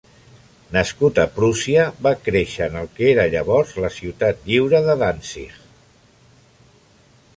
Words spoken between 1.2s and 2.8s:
a Prússia, va créixer en